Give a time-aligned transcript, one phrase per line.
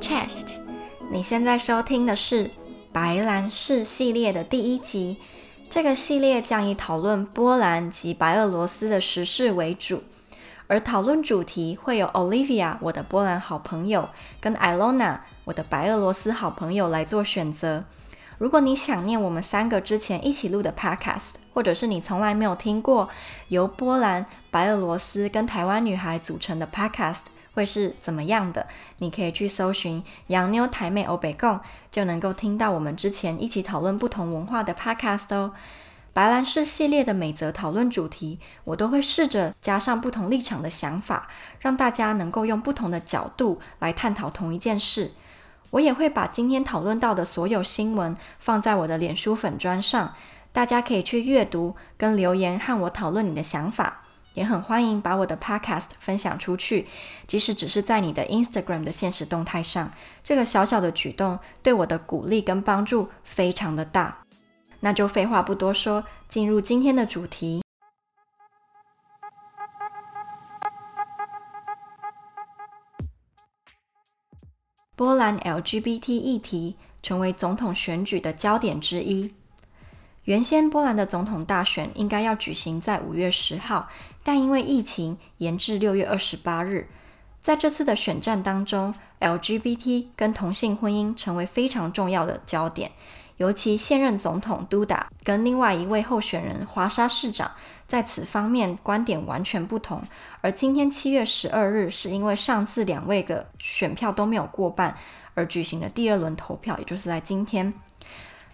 [0.00, 0.56] Chest。
[1.10, 2.50] 你现在收听的是
[2.90, 5.18] 白兰氏系列的第一集。
[5.68, 10.02] 这个系列将以讨论波兰及白俄罗斯的时事为主，
[10.66, 14.08] 而讨论主题会有 Olivia，我的波兰好朋友，
[14.40, 17.84] 跟 Ilona，我的白俄罗斯好朋友来做选择。
[18.38, 23.10] 如果你想念我们三个之前一起录的 podcast，或者是你从来没有听过
[23.48, 27.20] 由波兰、白俄罗斯跟台湾女孩组成的 podcast
[27.52, 28.66] 会是怎么样的，
[28.98, 31.60] 你可以去搜寻“洋妞台妹欧北共”，
[31.90, 35.52] 就能够听到我们之前一起讨论不同文化的 podcast 哦。
[36.12, 41.28] 白兰氏系列的每则讨论主题，我都会试着加上不同立场的想法，
[41.60, 45.12] 让大家能够用不同的角度来探讨同一件事。
[45.70, 50.14] 我也会把今天讨论到的所有新闻放在我的脸书粉砖上，
[50.50, 54.02] 大家可以去阅读跟留言和我讨论你的想法，
[54.34, 56.86] 也很欢迎把我的 podcast 分享出去，
[57.26, 64.18] 即使只是在你的 Instagram 的现实动态上，这个小小的举动对我的鼓励跟帮助非常的大。
[64.80, 67.62] 那就废话不多说，进入今天的主题。
[74.96, 79.34] 波兰 LGBT 议题成为总统选举的焦点之一。
[80.24, 83.88] 原先波兰的总统大选应该要举行在五月十号，
[84.22, 86.88] 但因为疫情延至六月二十八日。
[87.40, 92.92] 在这次的选战当中，LGBT 跟同性婚姻成为非常重要的焦点。
[93.38, 97.50] 尤其现任总统杜达跟另外一位候选人华沙市长
[97.86, 100.02] 在此方面观点完全不同，
[100.42, 104.94] 而今天七月十二日是因为上次两位的选票都没有过半
[105.32, 107.72] 而举行的第二轮投票，也就是在今天。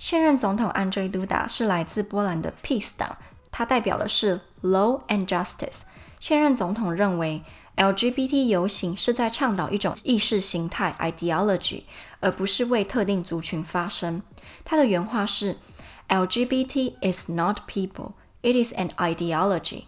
[0.00, 3.16] 现任总统安德烈杜达是来自波兰的 Peace 党，
[3.52, 5.82] 它代表的是 Law and Justice。
[6.18, 7.44] 现任总统认为。
[7.76, 11.84] LGBT 游行是在倡导一种意识形态 ideology，
[12.20, 14.22] 而不是为特定族群发声。
[14.62, 15.56] 他的原话是
[16.08, 18.12] ：“LGBT is not people,
[18.42, 19.84] it is an ideology。”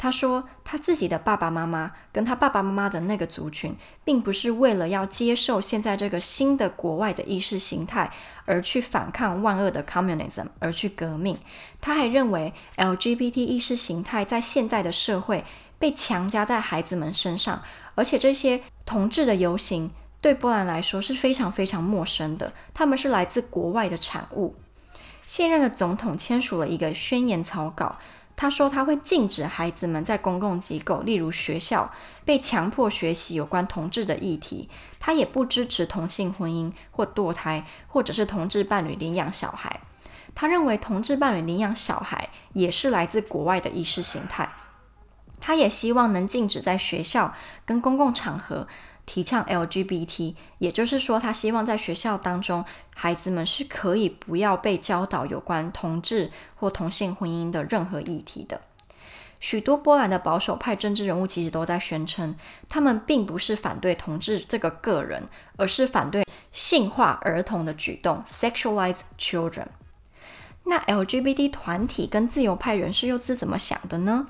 [0.00, 8.10] 他说，他自己的爸爸妈妈跟他爸爸妈妈的那个族群，并不是为了要接受现在这个新的国外的意识形态
[8.46, 11.38] 而去反抗万恶的 communism 而去革命。
[11.82, 15.44] 他还认为 LGBT 意识形态在现在的社会。
[15.80, 17.62] 被强加在孩子们身上，
[17.94, 19.90] 而且这些同志的游行
[20.20, 24.56] 对波兰来说是非常非常陌生的，他们是来自国外的产物。
[25.24, 27.96] 现任的总统签署了一个宣言草稿，
[28.40, 31.92] 他说他会禁止孩子们在公共机构，例如学校，
[32.24, 34.70] 被强迫学习有关同志的议题。
[34.98, 39.80] 他也不支持同性婚姻或堕胎，或者是同志伴侣领养小孩。
[40.34, 44.48] 他认为同志伴侣领养小孩也是来自国外的意识形态。
[45.38, 47.34] 他也希望能禁止在学校
[47.66, 48.66] 跟公共场合
[49.10, 58.60] 提倡 LGBT，也就是说，他希望在学校当中，孩子们是可以不要被教导有关同志或同性婚姻的任何议题的。
[59.40, 62.36] 许多波兰的保守派政治人物其实都在宣称，
[62.68, 65.24] 他们并不是反对同志这个个人，
[65.56, 69.66] 而是反对性化儿童的举动 （sexualize children）。
[70.66, 74.28] 那 LGBT 团体跟自由派人士又是怎么想的呢？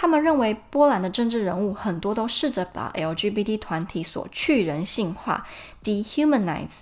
[0.00, 5.46] 他们认为，波兰的政治人物很多都试着把 LGBT 团体所去人性化
[5.84, 6.78] （dehumanize）。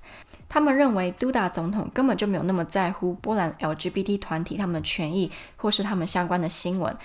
[0.48, 6.96] 他们认为，杜达总统根本就没有那么在乎波兰 LGBT 团体他们的权益，或是他们相关的新闻。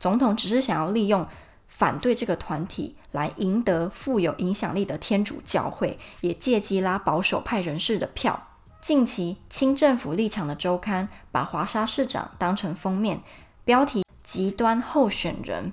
[0.00, 1.26] 总统只是想要利用
[1.66, 8.48] 反对这个团体来赢得富有影响力的天主教会，也借机拉保守派人士的票。
[8.80, 13.20] 近期，亲政府立场的周刊把华沙市长当成封面
[13.66, 14.07] 标题。
[14.28, 15.72] 极端候选人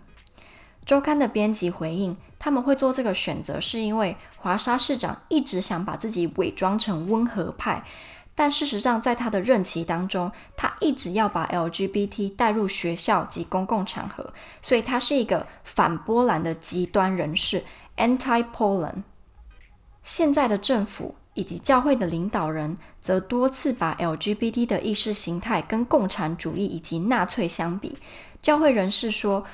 [0.85, 7.83] 周刊的编辑回应，他们会做这个选择，是因为华沙市长一直想把自己伪装成温和派，
[8.33, 17.66] 但事实上，在他的任期当中，他一直要把 LGBT 带入学校及公共场合，所以他是一个反波兰的极端人士
[17.97, 19.03] （anti-Poland）。
[20.01, 27.97] 现在的政府以及教会的领导人则多次把 LGBT 的意识形态跟共产主义以及纳粹相比。
[28.41, 29.46] 教会人士说，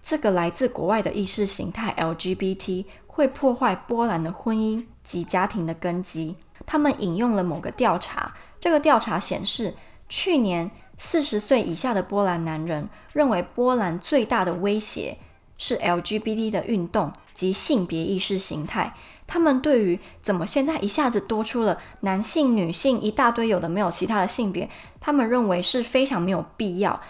[0.00, 6.36] 这个来自国外的意识形态 LGBT 会破坏波兰的婚姻及家庭的根基。
[6.66, 9.74] 他们引用了某个调查，这个调查显示，
[10.08, 15.18] 去年四十岁以下的波兰男人认为波兰最大的威胁
[15.56, 18.94] 是 LGBT 的运动及性别意识形态。
[19.26, 24.68] 他们对于怎么现在一下子多出了男性、女性一大堆，有的没有其他的性别，
[25.00, 27.00] 他们认为是非常没有必要。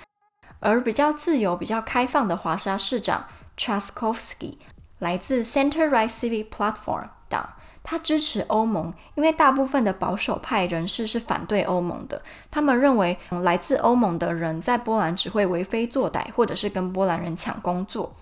[0.61, 3.27] 而比较自由、比较开放的华沙市长
[3.59, 4.55] Traskowski
[4.99, 7.51] 来自 Center Right Civic Platform 党，
[7.83, 12.23] 他支持欧盟，因为大部分的保守派人士是反对欧盟的。
[12.51, 18.15] 他们认为，来自欧盟的人在波兰只会为非作歹，或者是跟波兰人抢工作。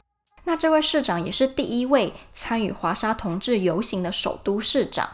[0.45, 5.09] 那这位市长也是第一位参与华沙同志游行的首都市长。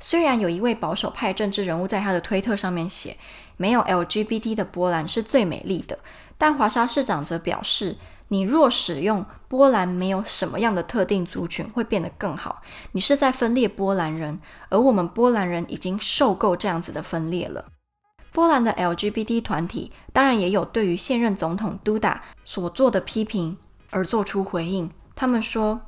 [0.00, 3.16] 虽然有一位保守派政治人物在他的推特上面写，
[3.56, 5.98] 没有 LGBT 的波兰是最美丽的，
[6.36, 7.96] 但华沙市长则表示，
[8.28, 12.62] 你若使用波兰没有什么样的特定族群会变得更好，
[12.92, 17.66] 你是在分裂波兰人，而我们波兰人已经受够这样子的分裂了。
[18.32, 23.56] 波兰的 LGBT 团体当然也有对于现任总统 Duda 所做的批评
[23.91, 25.81] 而做出回应，他们说：“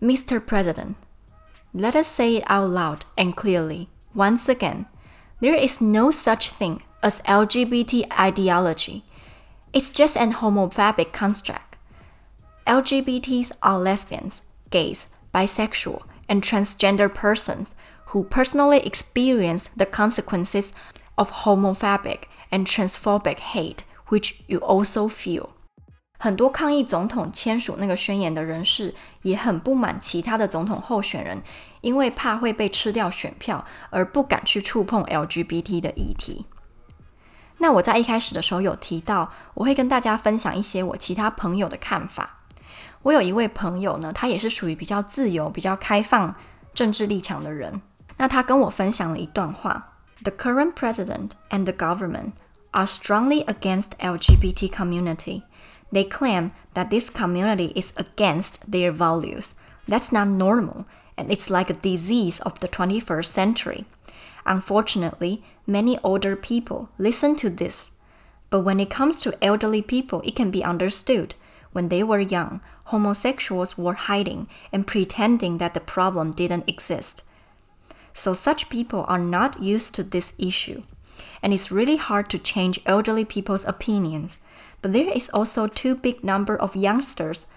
[0.00, 0.40] Mr.
[0.40, 0.94] President,
[1.72, 4.86] let us say it out loud and clearly once again,
[5.40, 9.02] there is no such thing as LGBT ideology.
[9.72, 11.76] It's just an homophobic construct.”
[12.66, 14.40] LGBTs are lesbians,
[14.70, 17.74] gays, bisexual, and transgender persons
[18.06, 20.72] who personally experience the consequences
[21.18, 25.52] of homophobic and transphobic hate, which you also feel.
[26.21, 31.41] 很多抗议总统签署那个宣言的人士也很不满其他的总统候选人，
[31.79, 36.45] 因为怕会被吃掉选票而不敢去触碰 LGBT 的议题。
[37.59, 42.39] 那我在一开始的时候有提到，我会跟大家分享一些我其他朋友的看法。
[43.03, 46.35] 我有一位朋友呢，他也是属于比较自由、比较开放
[46.73, 47.81] 政治立场的人。
[48.17, 49.93] 那他跟我分享了一段话
[50.23, 52.31] ：The current president and the government
[52.71, 55.43] are strongly against LGBT community.
[55.91, 59.55] They claim that this community is against their values.
[59.87, 60.85] That's not normal,
[61.17, 63.85] and it's like a disease of the 21st century.
[64.45, 67.91] Unfortunately, many older people listen to this.
[68.49, 71.35] But when it comes to elderly people, it can be understood.
[71.71, 77.23] When they were young, homosexuals were hiding and pretending that the problem didn't exist.
[78.13, 80.83] So such people are not used to this issue.
[81.41, 84.39] And it's really hard to change elderly people's opinions.
[84.81, 87.47] But there is also too big number of youngsters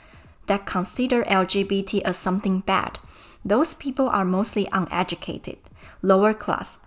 [0.47, 2.99] that consider LGBT as something bad.
[3.44, 5.59] Those people are mostly uneducated,
[6.00, 6.79] lower class.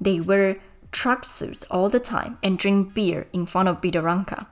[0.00, 0.58] They wear
[0.90, 4.46] truck suits all the time and drink beer in front of Bidaranka.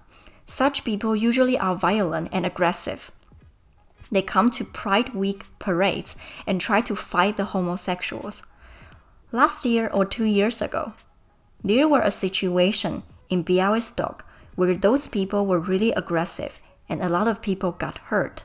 [0.44, 3.10] Such people usually are violent and aggressive.
[4.10, 6.16] They come to Pride Week parades
[6.46, 8.42] and try to fight the homosexuals.
[9.32, 10.92] Last year or two years ago,
[11.62, 14.20] there were a situation in Białystok
[14.54, 16.58] where those people were really aggressive
[16.88, 18.44] and a lot of people got hurt.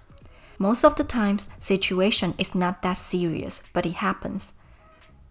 [0.57, 4.53] Most of the times, situation is not that serious, but it happens.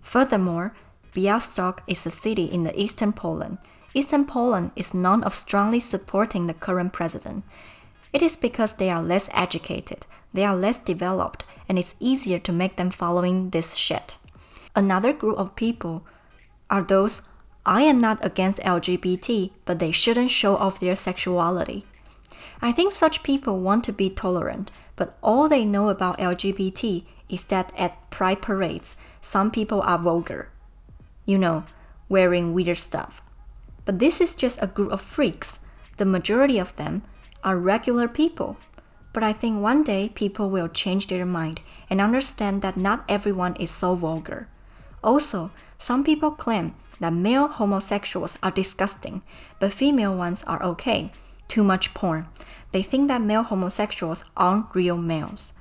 [0.00, 0.74] Furthermore,
[1.14, 3.58] Białystok is a city in the eastern Poland
[3.92, 7.44] Eastern Poland is known of strongly supporting the current president.
[8.12, 12.52] It is because they are less educated, they are less developed, and it's easier to
[12.52, 14.16] make them following this shit.
[14.76, 16.06] Another group of people
[16.68, 17.22] are those
[17.66, 21.84] I am not against LGBT, but they shouldn't show off their sexuality.
[22.62, 27.44] I think such people want to be tolerant, but all they know about LGBT is
[27.44, 30.50] that at pride parades, some people are vulgar.
[31.24, 31.64] You know,
[32.08, 33.22] wearing weird stuff.
[33.84, 35.60] But this is just a group of freaks.
[35.96, 37.02] The majority of them
[37.42, 38.56] are regular people.
[39.12, 43.56] But I think one day people will change their mind and understand that not everyone
[43.56, 44.48] is so vulgar.
[45.02, 45.50] Also,
[45.80, 49.22] some people claim that male homosexuals are disgusting,
[49.58, 51.10] but female ones are okay.
[51.48, 52.28] Too much porn.
[52.72, 55.54] They think that male homosexuals aren't real males.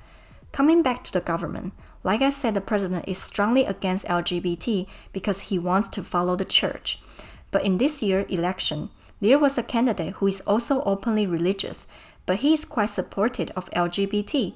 [0.52, 1.72] Coming back to the government,
[2.04, 6.44] like I said, the president is strongly against LGBT because he wants to follow the
[6.44, 6.98] church.
[7.50, 8.90] But in this year's election,
[9.22, 11.86] there was a candidate who is also openly religious,
[12.26, 14.52] but he is quite supportive of LGBT,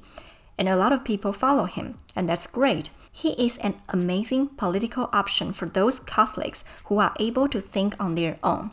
[0.56, 2.87] and a lot of people follow him, and that's great.
[3.12, 8.14] He is an amazing political option for those Catholics who are able to think on
[8.14, 8.70] their own.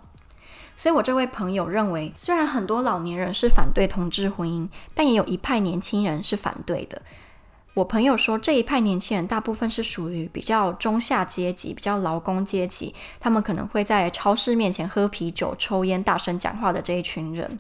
[0.78, 7.02] 所以，我这位朋友认为，虽然很多老年人是反对同志婚姻，但也有一派年轻人是反对的。
[7.76, 17.60] 我朋友说，这一派年轻人大部分是属于比较中下阶级、比较劳工阶级，他们可能会在超市面前喝啤酒、抽烟、大声讲话的这一群人。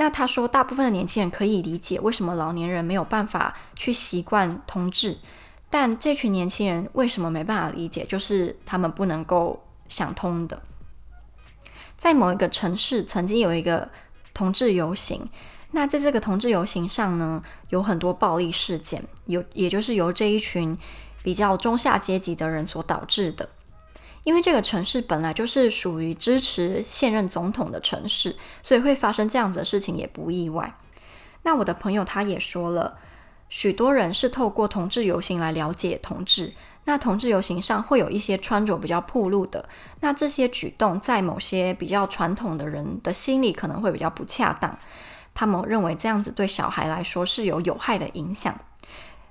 [0.00, 5.18] 那他说，大部分的年轻人可以理解为什么老年人没有办法去习惯同志，
[5.68, 10.62] 但这群年轻人为什么没办法理解，就是他们不能够想通的。
[11.96, 13.90] 在某一个城市，曾经有一个
[14.32, 15.28] 同志游行。
[15.72, 20.78] 那在这个同志游行上呢，有很多暴力事件，有也就是由这一群
[21.24, 23.48] 比较中下阶级的人所导致的。
[24.28, 30.74] 因为这个城市本来就是属于支持现任总统的城市，所以会发生这样子的事情也不意外。
[31.44, 32.98] 那我的朋友他也说了，
[33.48, 36.52] 许多人是透过同志游行来了解同志。
[36.84, 39.66] 那同志游行上会有一些穿着比较暴露的，
[40.00, 44.78] 那这些举动在某些比较传统的人的心里可能会比较不恰当，
[45.32, 48.54] 他们认为这样子对小孩来说是有有害的影响。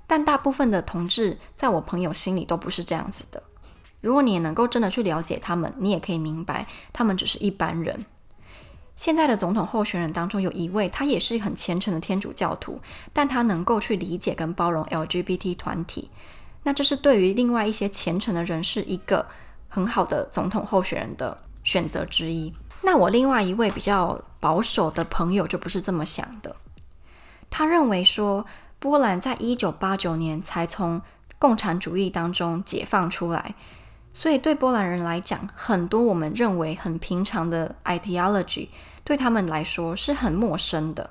[0.08, 3.40] 但大部分的同志在我朋友心里都不是这样子的。
[4.00, 8.06] 如果你能够真的去了解他们，你也可以明白，他们只是一般人。
[8.94, 12.80] 现在的总统候选人当中有一位，他也是很虔诚的天主教徒，
[13.12, 16.10] 但他能够去理解跟包容 LGBT 团体。
[16.64, 19.26] 那这是对于另外一些虔诚的人是一个
[19.68, 22.52] 很好的总统候选人的选择之一。
[22.82, 26.56] 那我另外一位比较保守的朋友就不是这么想的，
[27.50, 28.44] 他认为说，
[28.78, 31.00] 波兰在一九八九年才从
[31.38, 33.54] 共产主义当中解放出来，
[34.18, 38.66] 所以对波兰人来讲，很多我们认为很平常的 ideology
[39.04, 41.10] 对他们来说是很陌生的。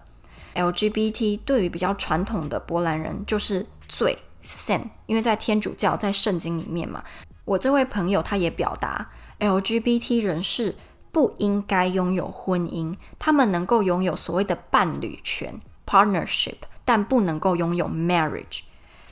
[0.53, 4.19] LGBT 对于比较传统的波兰人就是罪。
[4.43, 7.01] sin，因为在天主教在圣经里面嘛，
[7.45, 9.09] 我这位朋友他也表达
[9.39, 10.75] ，LGBT 人士
[11.13, 18.63] 不应该拥有婚姻，他们能够拥有所谓的伴侣权 partnership，但不能够拥有 marriage，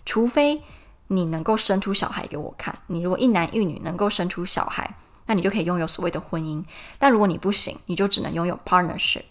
[0.05, 0.61] 除非
[1.07, 2.77] 你能够生出小孩给我看。
[2.87, 4.95] 你如果一男一女能够生出小孩，
[5.25, 6.63] 那你就可以拥有所谓的婚姻。
[6.99, 9.23] 但如果你不行，你就只能拥有 partnership。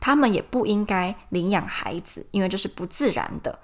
[0.00, 3.58] 他们也不应该领养孩子，因为这是不自然的。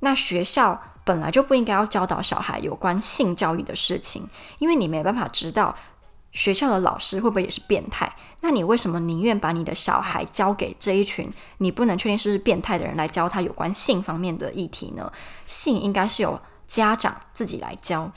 [0.00, 4.28] 那学校本来就不应该要教导小孩有关性教育的事情，
[4.58, 5.76] 因为你没办法知道
[6.38, 8.10] 学校的老师会不会也是变态。
[8.42, 11.28] 那你为什么宁愿把你的小孩交给这一群
[11.58, 15.10] 你不能确定是不是变态的人来教他有关性方面的议题呢？
[15.48, 18.08] 性应该是由家长自己来教。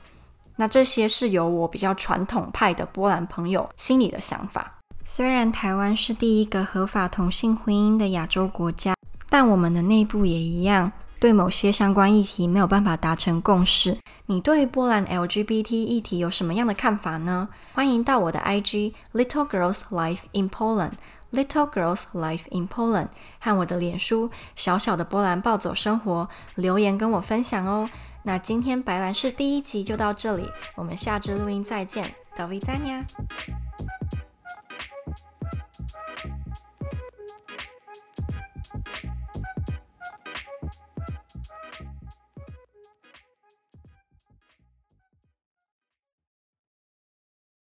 [0.57, 4.77] 那这些是由我比较传统派的波兰朋友心里的想法。
[5.03, 8.93] 虽然台湾是第一个合法同性婚姻的亚洲国家，
[9.29, 10.91] 但我们的内部也一样。
[11.21, 17.49] 对某些相关议题没有办法达成共识，你对于波兰 LGBT 议题有什么样的看法呢？
[17.73, 20.93] 欢迎到我的 IG Little Girls Life in Poland
[21.31, 23.09] Little Girls Life in Poland
[23.39, 27.87] 和我的脸书小小的波兰暴走生活留言跟我分享哦。
[28.23, 33.05] 那今天白兰氏第一集就到这里，我们下支录音再见，到维再见。